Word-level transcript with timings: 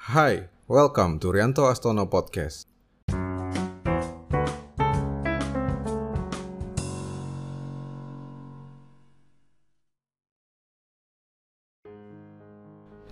Hai, 0.00 0.48
welcome 0.64 1.20
to 1.20 1.28
Rianto 1.28 1.68
Astono 1.68 2.08
Podcast. 2.08 2.64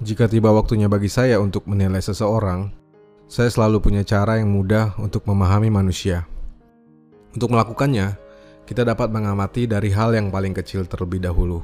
Jika 0.00 0.32
tiba 0.32 0.48
waktunya 0.48 0.88
bagi 0.88 1.12
saya 1.12 1.36
untuk 1.44 1.68
menilai 1.68 2.00
seseorang, 2.00 2.72
saya 3.28 3.52
selalu 3.52 3.84
punya 3.84 4.00
cara 4.00 4.40
yang 4.40 4.48
mudah 4.48 4.96
untuk 4.96 5.28
memahami 5.28 5.68
manusia. 5.68 6.24
Untuk 7.36 7.52
melakukannya, 7.52 8.16
kita 8.64 8.88
dapat 8.88 9.12
mengamati 9.12 9.68
dari 9.68 9.92
hal 9.92 10.16
yang 10.16 10.32
paling 10.32 10.56
kecil 10.56 10.88
terlebih 10.88 11.20
dahulu. 11.20 11.60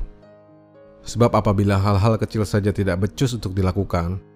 Sebab 1.08 1.32
apabila 1.32 1.80
hal-hal 1.80 2.20
kecil 2.20 2.44
saja 2.44 2.76
tidak 2.76 3.08
becus 3.08 3.32
untuk 3.32 3.56
dilakukan, 3.56 4.33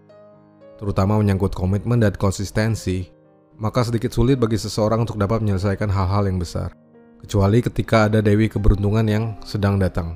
terutama 0.78 1.18
menyangkut 1.18 1.52
komitmen 1.52 1.98
dan 1.98 2.14
konsistensi, 2.14 3.10
maka 3.58 3.82
sedikit 3.82 4.14
sulit 4.14 4.38
bagi 4.38 4.54
seseorang 4.54 5.02
untuk 5.02 5.18
dapat 5.18 5.42
menyelesaikan 5.42 5.90
hal-hal 5.90 6.30
yang 6.30 6.38
besar, 6.38 6.72
kecuali 7.20 7.58
ketika 7.58 8.06
ada 8.06 8.22
dewi 8.22 8.46
keberuntungan 8.46 9.06
yang 9.10 9.24
sedang 9.42 9.76
datang. 9.76 10.14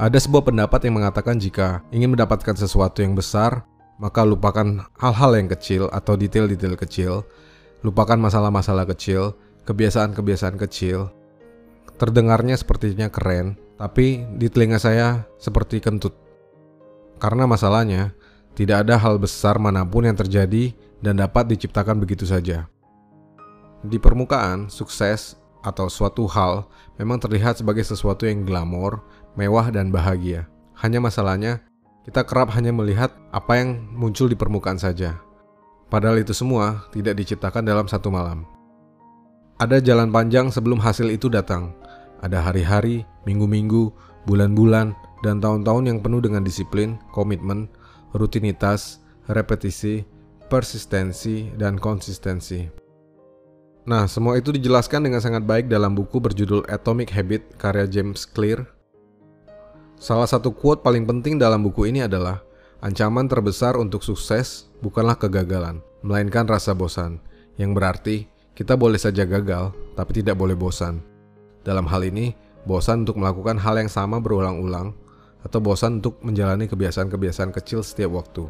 Ada 0.00 0.16
sebuah 0.16 0.48
pendapat 0.48 0.88
yang 0.88 1.00
mengatakan 1.00 1.36
jika 1.36 1.84
ingin 1.92 2.12
mendapatkan 2.12 2.56
sesuatu 2.56 3.04
yang 3.04 3.16
besar, 3.16 3.64
maka 4.00 4.24
lupakan 4.24 4.88
hal-hal 4.96 5.32
yang 5.36 5.48
kecil 5.52 5.92
atau 5.92 6.16
detail-detail 6.16 6.76
kecil, 6.76 7.12
lupakan 7.84 8.16
masalah-masalah 8.16 8.88
kecil, 8.88 9.36
kebiasaan-kebiasaan 9.68 10.56
kecil. 10.56 11.12
Terdengarnya 12.00 12.56
sepertinya 12.56 13.12
keren, 13.12 13.60
tapi 13.76 14.24
di 14.40 14.48
telinga 14.48 14.80
saya 14.80 15.28
seperti 15.36 15.84
kentut. 15.84 16.16
Karena 17.20 17.44
masalahnya, 17.44 18.16
tidak 18.54 18.86
ada 18.86 18.98
hal 18.98 19.16
besar 19.16 19.56
mana 19.56 19.86
pun 19.86 20.04
yang 20.04 20.18
terjadi 20.18 20.74
dan 21.00 21.18
dapat 21.18 21.48
diciptakan 21.50 21.96
begitu 21.98 22.28
saja. 22.28 22.68
Di 23.80 23.96
permukaan, 23.96 24.68
sukses 24.68 25.40
atau 25.64 25.88
suatu 25.88 26.28
hal 26.28 26.68
memang 27.00 27.20
terlihat 27.20 27.60
sebagai 27.60 27.84
sesuatu 27.84 28.28
yang 28.28 28.44
glamor, 28.44 29.00
mewah, 29.36 29.72
dan 29.72 29.88
bahagia. 29.88 30.48
Hanya 30.76 31.00
masalahnya, 31.00 31.64
kita 32.04 32.24
kerap 32.24 32.52
hanya 32.56 32.72
melihat 32.72 33.12
apa 33.32 33.60
yang 33.60 33.88
muncul 33.92 34.28
di 34.28 34.36
permukaan 34.36 34.80
saja. 34.80 35.20
Padahal 35.88 36.20
itu 36.22 36.32
semua 36.32 36.86
tidak 36.92 37.18
diciptakan 37.18 37.66
dalam 37.66 37.88
satu 37.88 38.08
malam. 38.12 38.44
Ada 39.60 39.80
jalan 39.84 40.08
panjang 40.08 40.48
sebelum 40.48 40.80
hasil 40.80 41.12
itu 41.12 41.28
datang. 41.28 41.76
Ada 42.24 42.40
hari-hari, 42.40 43.04
minggu-minggu, 43.28 43.92
bulan-bulan, 44.24 44.96
dan 45.20 45.40
tahun-tahun 45.40 45.84
yang 45.88 45.98
penuh 46.00 46.24
dengan 46.24 46.40
disiplin, 46.40 46.96
komitmen, 47.12 47.68
rutinitas, 48.14 49.02
repetisi, 49.30 50.02
persistensi, 50.50 51.50
dan 51.54 51.78
konsistensi. 51.78 52.66
Nah, 53.88 54.04
semua 54.04 54.36
itu 54.36 54.52
dijelaskan 54.52 55.08
dengan 55.08 55.24
sangat 55.24 55.42
baik 55.46 55.66
dalam 55.70 55.96
buku 55.96 56.20
berjudul 56.20 56.68
Atomic 56.68 57.10
Habit 57.16 57.56
karya 57.56 57.88
James 57.88 58.28
Clear. 58.28 58.68
Salah 59.96 60.28
satu 60.28 60.52
quote 60.52 60.84
paling 60.84 61.08
penting 61.08 61.40
dalam 61.40 61.64
buku 61.64 61.88
ini 61.88 62.04
adalah, 62.04 62.44
ancaman 62.84 63.28
terbesar 63.28 63.76
untuk 63.80 64.04
sukses 64.04 64.68
bukanlah 64.84 65.16
kegagalan, 65.16 65.80
melainkan 66.04 66.44
rasa 66.44 66.76
bosan, 66.76 67.20
yang 67.56 67.72
berarti 67.72 68.28
kita 68.52 68.76
boleh 68.76 69.00
saja 69.00 69.24
gagal, 69.24 69.72
tapi 69.96 70.20
tidak 70.20 70.36
boleh 70.36 70.52
bosan. 70.52 71.00
Dalam 71.64 71.88
hal 71.88 72.04
ini, 72.04 72.36
bosan 72.68 73.08
untuk 73.08 73.16
melakukan 73.16 73.56
hal 73.56 73.80
yang 73.80 73.88
sama 73.88 74.20
berulang-ulang, 74.20 74.92
atau 75.44 75.58
bosan 75.62 76.04
untuk 76.04 76.20
menjalani 76.20 76.68
kebiasaan-kebiasaan 76.68 77.50
kecil 77.54 77.80
setiap 77.80 78.16
waktu. 78.16 78.44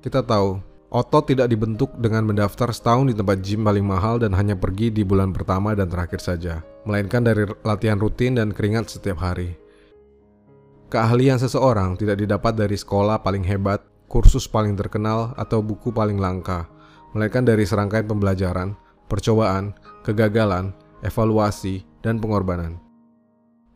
Kita 0.00 0.24
tahu 0.24 0.70
Otot 0.90 1.30
tidak 1.30 1.46
dibentuk 1.46 1.94
dengan 2.02 2.26
mendaftar 2.26 2.74
setahun 2.74 3.06
di 3.06 3.14
tempat 3.14 3.38
gym 3.46 3.62
paling 3.62 3.86
mahal 3.86 4.18
dan 4.18 4.34
hanya 4.34 4.58
pergi 4.58 4.90
di 4.90 5.06
bulan 5.06 5.30
pertama 5.30 5.70
dan 5.70 5.86
terakhir 5.86 6.18
saja, 6.18 6.66
melainkan 6.82 7.22
dari 7.22 7.46
latihan 7.62 7.94
rutin 7.94 8.34
dan 8.34 8.50
keringat 8.50 8.90
setiap 8.90 9.22
hari. 9.22 9.54
Keahlian 10.90 11.38
seseorang 11.38 11.94
tidak 11.94 12.18
didapat 12.18 12.58
dari 12.58 12.74
sekolah 12.74 13.22
paling 13.22 13.46
hebat, 13.46 13.86
kursus 14.10 14.50
paling 14.50 14.74
terkenal, 14.74 15.30
atau 15.38 15.62
buku 15.62 15.94
paling 15.94 16.18
langka, 16.18 16.66
melainkan 17.14 17.46
dari 17.46 17.62
serangkaian 17.62 18.10
pembelajaran, 18.10 18.74
percobaan, 19.06 19.70
kegagalan, 20.02 20.74
evaluasi, 21.06 21.86
dan 22.02 22.18
pengorbanan. 22.18 22.82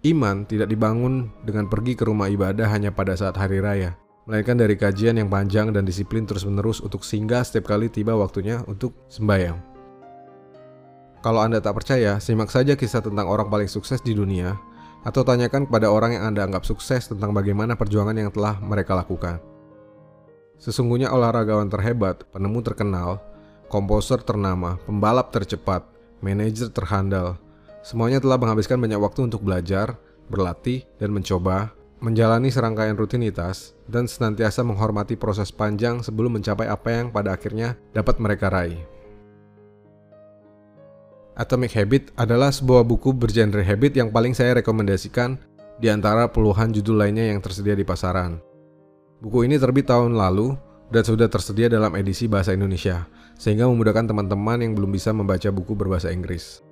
Iman 0.05 0.45
tidak 0.45 0.69
dibangun 0.69 1.33
dengan 1.49 1.65
pergi 1.65 1.97
ke 1.97 2.05
rumah 2.05 2.29
ibadah 2.29 2.69
hanya 2.69 2.93
pada 2.93 3.17
saat 3.17 3.41
hari 3.41 3.65
raya, 3.65 3.97
melainkan 4.29 4.53
dari 4.53 4.77
kajian 4.77 5.17
yang 5.17 5.33
panjang 5.33 5.73
dan 5.73 5.89
disiplin 5.89 6.29
terus-menerus 6.29 6.85
untuk 6.85 7.01
singgah 7.01 7.41
setiap 7.41 7.73
kali 7.73 7.89
tiba 7.89 8.13
waktunya 8.13 8.61
untuk 8.69 8.93
sembahyang. 9.09 9.57
Kalau 11.25 11.41
Anda 11.41 11.65
tak 11.65 11.81
percaya, 11.81 12.21
simak 12.21 12.53
saja 12.53 12.77
kisah 12.77 13.01
tentang 13.01 13.33
orang 13.33 13.49
paling 13.49 13.65
sukses 13.65 14.05
di 14.05 14.13
dunia, 14.13 14.53
atau 15.09 15.25
tanyakan 15.25 15.65
kepada 15.73 15.89
orang 15.89 16.21
yang 16.21 16.29
Anda 16.29 16.45
anggap 16.45 16.69
sukses 16.69 17.09
tentang 17.09 17.33
bagaimana 17.33 17.73
perjuangan 17.73 18.13
yang 18.13 18.29
telah 18.29 18.61
mereka 18.61 18.93
lakukan. 18.93 19.41
Sesungguhnya 20.61 21.17
olahragawan 21.17 21.73
terhebat, 21.73 22.29
penemu 22.29 22.61
terkenal, 22.61 23.25
komposer 23.73 24.21
ternama, 24.21 24.77
pembalap 24.85 25.33
tercepat, 25.33 25.89
manajer 26.21 26.69
terhandal, 26.69 27.41
semuanya 27.85 28.19
telah 28.19 28.41
menghabiskan 28.41 28.81
banyak 28.81 28.97
waktu 28.97 29.29
untuk 29.29 29.45
belajar, 29.45 30.01
berlatih, 30.33 30.89
dan 30.97 31.13
mencoba 31.13 31.77
menjalani 32.05 32.53
serangkaian 32.53 32.97
rutinitas, 33.01 33.73
dan 33.89 34.05
senantiasa 34.05 34.61
menghormati 34.61 35.17
proses 35.17 35.49
panjang 35.49 36.05
sebelum 36.05 36.37
mencapai 36.37 36.69
apa 36.69 36.93
yang 36.93 37.09
pada 37.09 37.33
akhirnya 37.33 37.81
dapat 37.97 38.21
mereka 38.21 38.53
raih. 38.53 38.77
Atomic 41.35 41.73
Habit 41.75 42.13
adalah 42.15 42.53
sebuah 42.53 42.87
buku 42.87 43.11
bergenre 43.11 43.65
habit 43.67 43.99
yang 43.99 44.13
paling 44.15 44.37
saya 44.37 44.61
rekomendasikan 44.61 45.41
di 45.83 45.91
antara 45.91 46.31
puluhan 46.31 46.71
judul 46.71 47.03
lainnya 47.03 47.27
yang 47.27 47.43
tersedia 47.43 47.75
di 47.75 47.83
pasaran. 47.83 48.39
Buku 49.19 49.49
ini 49.49 49.59
terbit 49.59 49.91
tahun 49.91 50.15
lalu 50.15 50.55
dan 50.95 51.03
sudah 51.03 51.27
tersedia 51.27 51.67
dalam 51.67 51.91
edisi 51.99 52.31
bahasa 52.31 52.55
Indonesia, 52.55 53.09
sehingga 53.35 53.67
memudahkan 53.67 54.15
teman-teman 54.15 54.63
yang 54.63 54.79
belum 54.79 54.95
bisa 54.95 55.11
membaca 55.11 55.51
buku 55.51 55.75
berbahasa 55.75 56.15
Inggris. 56.15 56.63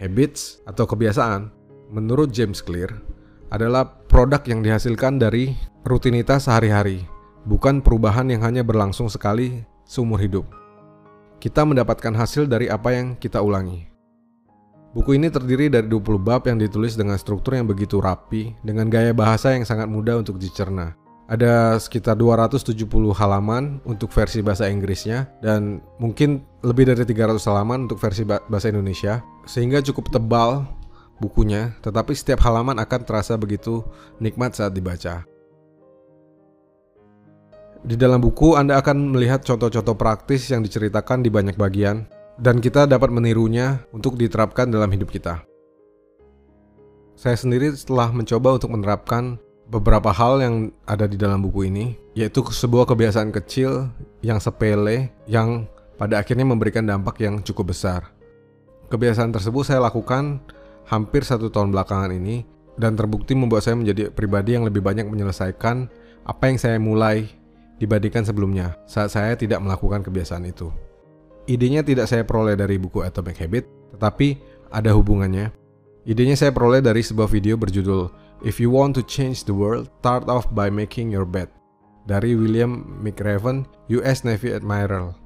Habits 0.00 0.64
atau 0.64 0.88
kebiasaan, 0.88 1.52
menurut 1.92 2.32
James 2.32 2.64
Clear, 2.64 2.88
adalah 3.52 3.84
produk 4.08 4.40
yang 4.48 4.64
dihasilkan 4.64 5.20
dari 5.20 5.52
rutinitas 5.84 6.48
sehari-hari, 6.48 7.04
bukan 7.44 7.84
perubahan 7.84 8.32
yang 8.32 8.40
hanya 8.40 8.64
berlangsung 8.64 9.12
sekali 9.12 9.60
seumur 9.84 10.16
hidup. 10.16 10.48
Kita 11.36 11.68
mendapatkan 11.68 12.16
hasil 12.16 12.48
dari 12.48 12.72
apa 12.72 12.96
yang 12.96 13.12
kita 13.20 13.44
ulangi. 13.44 13.84
Buku 14.90 15.20
ini 15.20 15.30
terdiri 15.30 15.70
dari 15.70 15.86
20 15.86 16.18
bab 16.18 16.48
yang 16.48 16.58
ditulis 16.58 16.98
dengan 16.98 17.14
struktur 17.20 17.54
yang 17.54 17.68
begitu 17.68 18.00
rapi, 18.00 18.56
dengan 18.64 18.88
gaya 18.88 19.12
bahasa 19.12 19.52
yang 19.52 19.68
sangat 19.68 19.86
mudah 19.86 20.18
untuk 20.18 20.40
dicerna. 20.40 20.96
Ada 21.30 21.78
sekitar 21.78 22.18
270 22.18 22.90
halaman 23.14 23.78
untuk 23.86 24.10
versi 24.10 24.42
bahasa 24.42 24.66
Inggrisnya 24.66 25.30
dan 25.38 25.78
mungkin 26.02 26.42
lebih 26.60 26.92
dari 26.92 27.04
300 27.08 27.40
halaman 27.48 27.88
untuk 27.88 27.96
versi 27.96 28.24
bahasa 28.24 28.68
Indonesia, 28.68 29.24
sehingga 29.48 29.80
cukup 29.80 30.12
tebal 30.12 30.68
bukunya, 31.20 31.76
tetapi 31.80 32.12
setiap 32.12 32.44
halaman 32.44 32.76
akan 32.80 33.00
terasa 33.04 33.36
begitu 33.36 33.84
nikmat 34.20 34.56
saat 34.56 34.72
dibaca. 34.76 35.24
Di 37.80 37.96
dalam 37.96 38.20
buku, 38.20 38.60
Anda 38.60 38.76
akan 38.76 39.16
melihat 39.16 39.40
contoh-contoh 39.40 39.96
praktis 39.96 40.52
yang 40.52 40.60
diceritakan 40.60 41.24
di 41.24 41.32
banyak 41.32 41.56
bagian, 41.56 42.04
dan 42.36 42.60
kita 42.60 42.84
dapat 42.84 43.08
menirunya 43.08 43.80
untuk 43.92 44.20
diterapkan 44.20 44.68
dalam 44.68 44.92
hidup 44.92 45.08
kita. 45.08 45.40
Saya 47.16 47.36
sendiri 47.36 47.72
setelah 47.72 48.12
mencoba 48.12 48.56
untuk 48.56 48.72
menerapkan 48.72 49.36
beberapa 49.68 50.08
hal 50.12 50.40
yang 50.40 50.54
ada 50.84 51.04
di 51.04 51.20
dalam 51.20 51.40
buku 51.44 51.68
ini, 51.68 51.96
yaitu 52.12 52.44
sebuah 52.44 52.88
kebiasaan 52.88 53.32
kecil 53.32 53.92
yang 54.24 54.40
sepele, 54.40 55.12
yang 55.24 55.68
pada 56.00 56.16
akhirnya 56.16 56.48
memberikan 56.48 56.88
dampak 56.88 57.20
yang 57.20 57.44
cukup 57.44 57.76
besar. 57.76 58.08
Kebiasaan 58.88 59.36
tersebut 59.36 59.68
saya 59.68 59.84
lakukan 59.84 60.40
hampir 60.88 61.28
satu 61.28 61.52
tahun 61.52 61.76
belakangan 61.76 62.16
ini 62.16 62.48
dan 62.80 62.96
terbukti 62.96 63.36
membuat 63.36 63.68
saya 63.68 63.76
menjadi 63.76 64.08
pribadi 64.08 64.56
yang 64.56 64.64
lebih 64.64 64.80
banyak 64.80 65.04
menyelesaikan 65.04 65.92
apa 66.24 66.44
yang 66.48 66.56
saya 66.56 66.80
mulai 66.80 67.28
dibandingkan 67.76 68.24
sebelumnya 68.24 68.80
saat 68.88 69.12
saya 69.12 69.36
tidak 69.36 69.60
melakukan 69.60 70.00
kebiasaan 70.00 70.48
itu. 70.48 70.72
Idenya 71.44 71.84
tidak 71.84 72.08
saya 72.08 72.24
peroleh 72.24 72.56
dari 72.56 72.80
buku 72.80 73.04
Atomic 73.04 73.36
Habit, 73.36 73.64
tetapi 73.96 74.40
ada 74.72 74.96
hubungannya. 74.96 75.52
Idenya 76.08 76.36
saya 76.40 76.52
peroleh 76.54 76.80
dari 76.80 77.04
sebuah 77.04 77.28
video 77.28 77.60
berjudul 77.60 78.08
If 78.40 78.56
You 78.56 78.72
Want 78.72 78.96
to 78.96 79.04
Change 79.04 79.44
the 79.44 79.52
World, 79.52 79.92
Start 80.00 80.32
Off 80.32 80.48
by 80.48 80.72
Making 80.72 81.12
Your 81.12 81.28
Bed 81.28 81.52
dari 82.08 82.32
William 82.32 82.88
McRaven, 83.04 83.68
US 83.92 84.24
Navy 84.24 84.56
Admiral. 84.56 85.19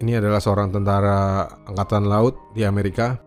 Ini 0.00 0.16
adalah 0.16 0.40
seorang 0.40 0.72
tentara 0.72 1.44
angkatan 1.68 2.08
laut 2.08 2.36
di 2.56 2.64
Amerika 2.64 3.20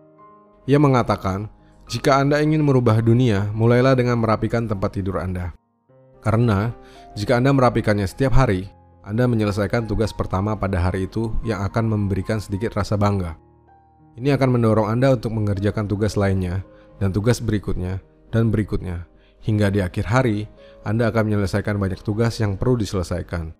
ia 0.64 0.80
mengatakan, 0.80 1.52
jika 1.92 2.24
Anda 2.24 2.40
ingin 2.40 2.64
merubah 2.64 3.04
dunia, 3.04 3.52
mulailah 3.52 3.92
dengan 3.92 4.16
merapikan 4.16 4.64
tempat 4.64 4.96
tidur 4.96 5.20
Anda. 5.20 5.52
Karena 6.24 6.72
jika 7.12 7.36
Anda 7.36 7.52
merapikannya 7.52 8.08
setiap 8.08 8.32
hari, 8.32 8.72
Anda 9.04 9.28
menyelesaikan 9.28 9.84
tugas 9.84 10.16
pertama 10.16 10.56
pada 10.56 10.80
hari 10.80 11.04
itu 11.04 11.36
yang 11.44 11.60
akan 11.68 11.92
memberikan 11.92 12.40
sedikit 12.40 12.72
rasa 12.72 12.96
bangga. 12.96 13.36
Ini 14.16 14.32
akan 14.40 14.56
mendorong 14.56 14.88
Anda 14.88 15.12
untuk 15.12 15.36
mengerjakan 15.36 15.84
tugas 15.84 16.16
lainnya 16.16 16.64
dan 16.96 17.12
tugas 17.12 17.44
berikutnya 17.44 18.00
dan 18.32 18.48
berikutnya. 18.48 19.04
Hingga 19.44 19.68
di 19.68 19.84
akhir 19.84 20.08
hari, 20.08 20.48
Anda 20.88 21.12
akan 21.12 21.28
menyelesaikan 21.28 21.76
banyak 21.76 22.00
tugas 22.00 22.40
yang 22.40 22.56
perlu 22.56 22.80
diselesaikan. 22.80 23.52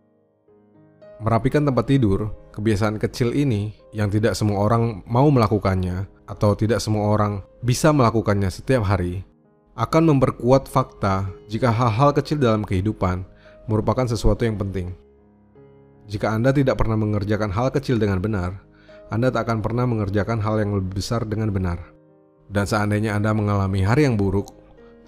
Merapikan 1.21 1.69
tempat 1.69 1.85
tidur, 1.85 2.33
kebiasaan 2.55 3.03
kecil 3.03 3.35
ini 3.35 3.75
yang 3.91 4.07
tidak 4.07 4.39
semua 4.39 4.63
orang 4.63 5.03
mau 5.11 5.27
melakukannya 5.27 6.07
atau 6.31 6.55
tidak 6.55 6.79
semua 6.79 7.11
orang 7.11 7.43
bisa 7.67 7.91
melakukannya 7.91 8.47
setiap 8.49 8.87
hari, 8.87 9.27
akan 9.75 10.15
memperkuat 10.15 10.71
fakta 10.71 11.27
jika 11.51 11.75
hal-hal 11.75 12.15
kecil 12.15 12.39
dalam 12.39 12.63
kehidupan 12.63 13.27
merupakan 13.67 14.07
sesuatu 14.07 14.47
yang 14.47 14.55
penting. 14.55 14.95
Jika 16.07 16.31
Anda 16.31 16.55
tidak 16.55 16.79
pernah 16.79 16.95
mengerjakan 16.95 17.51
hal 17.51 17.75
kecil 17.75 17.99
dengan 17.99 18.23
benar, 18.23 18.63
Anda 19.11 19.35
tak 19.35 19.51
akan 19.51 19.59
pernah 19.65 19.85
mengerjakan 19.89 20.39
hal 20.39 20.63
yang 20.63 20.79
lebih 20.79 21.03
besar 21.03 21.27
dengan 21.27 21.51
benar. 21.51 21.81
Dan 22.47 22.69
seandainya 22.69 23.17
Anda 23.17 23.33
mengalami 23.33 23.83
hari 23.83 24.05
yang 24.05 24.21
buruk, 24.21 24.53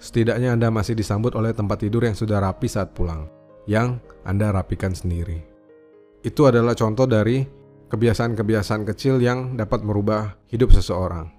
setidaknya 0.01 0.57
Anda 0.57 0.73
masih 0.73 0.97
disambut 0.97 1.37
oleh 1.37 1.53
tempat 1.53 1.85
tidur 1.85 2.03
yang 2.03 2.17
sudah 2.17 2.41
rapi 2.41 2.65
saat 2.65 2.97
pulang, 2.97 3.29
yang 3.69 4.01
Anda 4.25 4.49
rapikan 4.49 4.97
sendiri. 4.97 5.56
Itu 6.27 6.43
adalah 6.43 6.75
contoh 6.75 7.07
dari 7.07 7.47
kebiasaan-kebiasaan 7.87 8.83
kecil 8.83 9.23
yang 9.23 9.55
dapat 9.55 9.79
merubah 9.79 10.35
hidup 10.51 10.75
seseorang. 10.75 11.31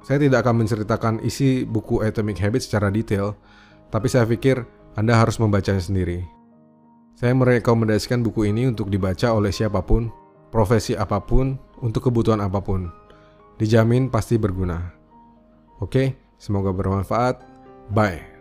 Saya 0.00 0.24
tidak 0.24 0.48
akan 0.48 0.64
menceritakan 0.64 1.14
isi 1.20 1.68
buku 1.68 2.00
Atomic 2.00 2.40
Habits 2.40 2.72
secara 2.72 2.88
detail, 2.88 3.36
tapi 3.92 4.08
saya 4.08 4.24
pikir 4.24 4.64
Anda 4.96 5.20
harus 5.20 5.36
membacanya 5.36 5.84
sendiri. 5.84 6.24
Saya 7.20 7.36
merekomendasikan 7.36 8.24
buku 8.24 8.48
ini 8.48 8.64
untuk 8.64 8.88
dibaca 8.88 9.28
oleh 9.36 9.52
siapa 9.52 9.84
pun, 9.84 10.08
profesi 10.48 10.96
apa 10.96 11.20
pun, 11.20 11.60
untuk 11.84 12.08
kebutuhan 12.08 12.40
apa 12.40 12.64
pun. 12.64 12.88
Dijamin 13.60 14.08
pasti 14.08 14.40
berguna. 14.40 14.80
Oke, 15.84 16.16
semoga 16.40 16.72
bermanfaat. 16.72 17.44
Bye. 17.92 18.37